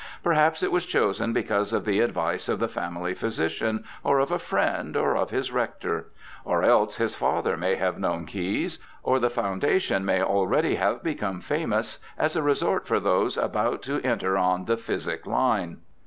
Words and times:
Perhaps 0.23 0.63
it 0.63 0.71
was 0.71 0.87
chosen 0.87 1.31
because 1.31 1.71
of 1.73 1.85
the 1.85 1.99
advice 1.99 2.49
of 2.49 2.57
the 2.57 2.67
family 2.67 3.13
physician, 3.13 3.83
or 4.03 4.17
of 4.17 4.31
a 4.31 4.39
friend, 4.39 4.97
or 4.97 5.15
of 5.15 5.29
his 5.29 5.51
rector; 5.51 6.07
or 6.43 6.63
else 6.63 6.95
his 6.95 7.13
father 7.13 7.55
may 7.55 7.75
have 7.75 7.99
known 7.99 8.25
Caius; 8.25 8.79
or 9.03 9.19
the 9.19 9.29
foundation 9.29 10.03
may 10.03 10.23
already 10.23 10.73
have 10.73 11.03
become 11.03 11.39
famous 11.39 11.99
as 12.17 12.35
a 12.35 12.41
resort 12.41 12.87
for 12.87 12.99
those 12.99 13.37
about 13.37 13.83
to' 13.83 14.01
enter 14.03 14.39
on 14.39 14.65
the 14.65 14.75
physic 14.75 15.27
line 15.27 15.81